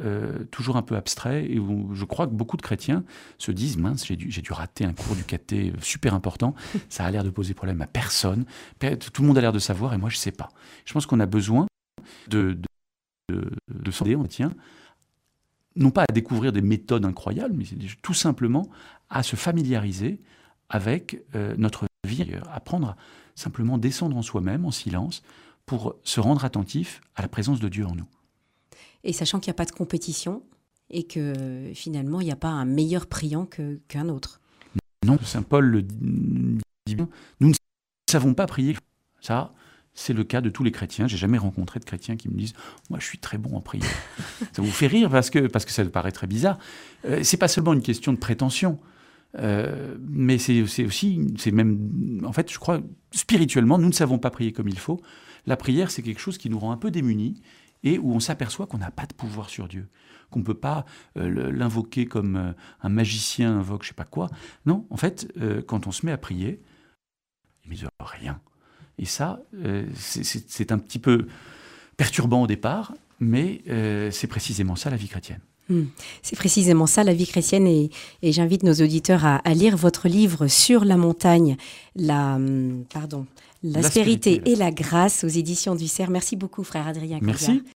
toujours 0.49 0.75
un 0.75 0.81
peu 0.81 0.95
abstraits, 0.95 1.45
et 1.47 1.59
où 1.59 1.93
je 1.93 2.03
crois 2.03 2.25
que 2.25 2.33
beaucoup 2.33 2.57
de 2.57 2.63
chrétiens 2.63 3.03
se 3.37 3.51
disent, 3.51 3.77
mince, 3.77 4.07
j'ai 4.07 4.15
dû, 4.15 4.27
dû, 4.27 4.53
rater 4.53 4.85
un 4.85 4.93
cours 4.93 5.15
du 5.15 5.23
caté 5.23 5.71
super 5.81 6.15
important, 6.15 6.55
ça 6.89 7.05
a 7.05 7.11
l'air 7.11 7.23
de 7.23 7.29
poser 7.29 7.53
problème 7.53 7.81
à 7.81 7.87
personne, 7.87 8.45
tout 8.79 9.21
le 9.21 9.27
monde 9.27 9.37
a 9.37 9.41
l'air 9.41 9.51
de 9.51 9.59
savoir, 9.59 9.93
et 9.93 9.97
moi 9.97 10.09
je 10.09 10.17
sais 10.17 10.31
pas. 10.31 10.49
Je 10.85 10.93
pense 10.93 11.05
qu'on 11.05 11.19
a 11.19 11.27
besoin 11.27 11.67
de 12.27 12.57
de, 13.29 13.51
de 13.69 14.15
on 14.15 14.25
tient, 14.25 14.53
non 15.75 15.91
pas 15.91 16.03
à 16.03 16.11
découvrir 16.11 16.51
des 16.51 16.61
méthodes 16.61 17.05
incroyables, 17.05 17.55
mais 17.55 17.65
tout 18.01 18.13
simplement 18.13 18.69
à 19.09 19.23
se 19.23 19.35
familiariser 19.35 20.21
avec 20.69 21.23
euh, 21.35 21.55
notre 21.57 21.85
vie, 22.05 22.25
apprendre 22.51 22.89
à 22.89 22.97
simplement 23.35 23.77
descendre 23.77 24.17
en 24.17 24.21
soi-même, 24.21 24.65
en 24.65 24.71
silence, 24.71 25.23
pour 25.65 25.95
se 26.03 26.19
rendre 26.19 26.45
attentif 26.45 27.01
à 27.15 27.21
la 27.21 27.27
présence 27.27 27.59
de 27.59 27.69
Dieu 27.69 27.85
en 27.85 27.95
nous. 27.95 28.07
Et 29.03 29.13
sachant 29.13 29.39
qu'il 29.39 29.49
n'y 29.49 29.55
a 29.55 29.57
pas 29.57 29.65
de 29.65 29.71
compétition 29.71 30.43
et 30.89 31.03
que 31.03 31.71
finalement 31.73 32.21
il 32.21 32.25
n'y 32.25 32.31
a 32.31 32.37
pas 32.37 32.49
un 32.49 32.65
meilleur 32.65 33.07
priant 33.07 33.47
qu'un 33.87 34.09
autre. 34.09 34.41
Non, 35.05 35.17
Saint 35.23 35.41
Paul 35.41 35.65
le 35.65 35.81
dit 35.81 36.95
bien, 36.95 37.09
nous 37.39 37.49
ne 37.49 37.53
savons 38.09 38.33
pas 38.33 38.45
prier. 38.45 38.75
Ça, 39.21 39.53
c'est 39.93 40.13
le 40.13 40.23
cas 40.23 40.41
de 40.41 40.49
tous 40.49 40.63
les 40.63 40.71
chrétiens. 40.71 41.07
J'ai 41.07 41.17
jamais 41.17 41.37
rencontré 41.37 41.79
de 41.79 41.85
chrétiens 41.85 42.15
qui 42.15 42.29
me 42.29 42.35
disent 42.35 42.53
Moi, 42.89 42.99
je 42.99 43.05
suis 43.05 43.19
très 43.19 43.37
bon 43.37 43.55
en 43.55 43.61
prière. 43.61 43.89
ça 44.53 44.61
vous 44.61 44.71
fait 44.71 44.87
rire 44.87 45.09
parce 45.09 45.29
que, 45.29 45.47
parce 45.47 45.65
que 45.65 45.71
ça 45.71 45.85
paraît 45.85 46.11
très 46.11 46.27
bizarre. 46.27 46.57
Euh, 47.05 47.21
c'est 47.23 47.37
pas 47.37 47.47
seulement 47.47 47.73
une 47.73 47.81
question 47.81 48.13
de 48.13 48.17
prétention, 48.17 48.79
euh, 49.39 49.95
mais 49.99 50.37
c'est 50.37 50.61
aussi, 50.61 51.27
c'est 51.37 51.51
même, 51.51 52.21
en 52.25 52.33
fait, 52.33 52.51
je 52.51 52.59
crois, 52.59 52.81
spirituellement, 53.11 53.77
nous 53.77 53.87
ne 53.87 53.93
savons 53.93 54.19
pas 54.19 54.31
prier 54.31 54.51
comme 54.51 54.67
il 54.67 54.79
faut. 54.79 55.01
La 55.45 55.57
prière, 55.57 55.91
c'est 55.91 56.01
quelque 56.01 56.21
chose 56.21 56.37
qui 56.37 56.49
nous 56.49 56.59
rend 56.59 56.71
un 56.71 56.77
peu 56.77 56.89
démunis 56.89 57.41
et 57.83 57.97
où 57.99 58.13
on 58.13 58.19
s'aperçoit 58.19 58.67
qu'on 58.67 58.77
n'a 58.77 58.91
pas 58.91 59.05
de 59.05 59.13
pouvoir 59.13 59.49
sur 59.49 59.67
Dieu, 59.67 59.87
qu'on 60.29 60.39
ne 60.39 60.45
peut 60.45 60.53
pas 60.53 60.85
euh, 61.17 61.51
l'invoquer 61.51 62.05
comme 62.05 62.35
euh, 62.35 62.51
un 62.81 62.89
magicien 62.89 63.57
invoque 63.57 63.83
je 63.83 63.89
sais 63.89 63.93
pas 63.93 64.05
quoi. 64.05 64.29
Non, 64.65 64.85
en 64.89 64.97
fait, 64.97 65.31
quand 65.67 65.87
on 65.87 65.91
se 65.91 66.05
met 66.05 66.11
à 66.11 66.17
prier, 66.17 66.61
il 67.65 67.71
ne 67.71 67.87
rien. 67.99 68.39
Et 68.99 69.05
ça, 69.05 69.41
euh, 69.55 69.85
c'est 69.95 70.71
un 70.71 70.77
petit 70.77 70.99
peu 70.99 71.25
perturbant 71.97 72.43
au 72.43 72.47
départ, 72.47 72.93
mais 73.19 73.61
euh, 73.69 74.11
c'est 74.11 74.27
précisément 74.27 74.75
ça 74.75 74.89
la 74.89 74.97
vie 74.97 75.07
chrétienne. 75.07 75.39
Hmm. 75.69 75.85
C'est 76.21 76.35
précisément 76.35 76.85
ça 76.85 77.03
la 77.03 77.13
vie 77.13 77.25
chrétienne 77.25 77.65
et, 77.67 77.89
j'invite 78.21 78.63
nos 78.63 78.73
auditeurs 78.73 79.25
à, 79.25 79.53
lire 79.53 79.77
votre 79.77 80.07
livre 80.09 80.47
sur 80.47 80.83
la 80.83 80.97
montagne, 80.97 81.55
la, 81.95 82.37
pardon, 82.93 83.25
l'aspérité 83.63 84.41
et 84.45 84.55
la 84.55 84.71
grâce 84.71 85.23
aux 85.23 85.29
éditions 85.29 85.75
du 85.75 85.87
CERF. 85.87 86.09
Merci 86.09 86.35
beaucoup 86.35 86.63
frère 86.63 86.87
Adrien. 86.87 87.19
Merci. 87.21 87.63